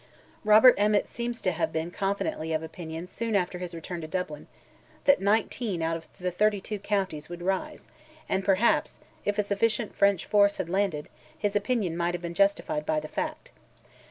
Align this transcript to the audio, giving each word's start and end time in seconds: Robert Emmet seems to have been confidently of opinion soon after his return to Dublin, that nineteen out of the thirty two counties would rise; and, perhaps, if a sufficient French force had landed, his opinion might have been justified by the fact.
Robert 0.43 0.73
Emmet 0.79 1.07
seems 1.07 1.43
to 1.43 1.51
have 1.51 1.71
been 1.71 1.91
confidently 1.91 2.53
of 2.53 2.63
opinion 2.63 3.05
soon 3.05 3.35
after 3.35 3.59
his 3.59 3.75
return 3.75 4.01
to 4.01 4.07
Dublin, 4.07 4.47
that 5.05 5.21
nineteen 5.21 5.83
out 5.83 5.95
of 5.95 6.07
the 6.17 6.31
thirty 6.31 6.59
two 6.59 6.79
counties 6.79 7.29
would 7.29 7.43
rise; 7.43 7.87
and, 8.27 8.43
perhaps, 8.43 8.97
if 9.25 9.37
a 9.37 9.43
sufficient 9.43 9.93
French 9.93 10.25
force 10.25 10.57
had 10.57 10.69
landed, 10.71 11.07
his 11.37 11.55
opinion 11.55 11.95
might 11.95 12.15
have 12.15 12.21
been 12.23 12.33
justified 12.33 12.83
by 12.83 12.99
the 12.99 13.07
fact. 13.07 13.51